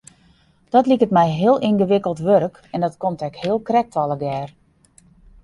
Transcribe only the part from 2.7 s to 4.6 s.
en dat komt ek heel krekt allegear.